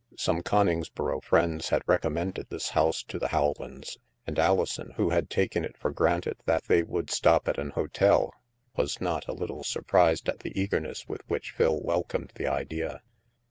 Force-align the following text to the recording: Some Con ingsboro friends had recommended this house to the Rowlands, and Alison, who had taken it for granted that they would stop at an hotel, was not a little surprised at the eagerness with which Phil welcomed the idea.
Some 0.17 0.41
Con 0.41 0.65
ingsboro 0.65 1.21
friends 1.23 1.69
had 1.69 1.83
recommended 1.85 2.49
this 2.49 2.69
house 2.69 3.03
to 3.03 3.19
the 3.19 3.29
Rowlands, 3.31 3.99
and 4.25 4.39
Alison, 4.39 4.93
who 4.97 5.11
had 5.11 5.29
taken 5.29 5.63
it 5.63 5.77
for 5.77 5.91
granted 5.91 6.37
that 6.47 6.63
they 6.63 6.81
would 6.81 7.11
stop 7.11 7.47
at 7.47 7.59
an 7.59 7.69
hotel, 7.69 8.33
was 8.75 8.99
not 8.99 9.27
a 9.27 9.33
little 9.33 9.63
surprised 9.63 10.27
at 10.27 10.39
the 10.39 10.59
eagerness 10.59 11.07
with 11.07 11.21
which 11.29 11.51
Phil 11.51 11.79
welcomed 11.79 12.31
the 12.33 12.47
idea. 12.47 13.03